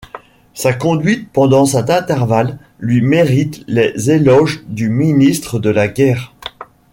Sa 0.55 0.73
conduite 0.73 1.31
pendant 1.31 1.65
cet 1.67 1.91
intervalle 1.91 2.57
lui 2.79 3.01
mérite 3.03 3.63
les 3.67 4.09
éloges 4.09 4.63
du 4.65 4.89
ministre 4.89 5.59
de 5.59 5.69
la 5.69 5.87
guerre. 5.87 6.33